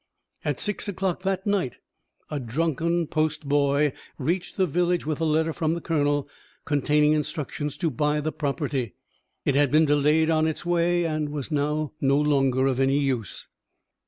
[0.43, 1.77] At six o'clock that night
[2.31, 6.27] a drunken post boy reached the village with a letter from the colonel,
[6.65, 8.95] containing instructions to buy the property.
[9.45, 13.47] It had been delayed on its way, and was now no longer of any use.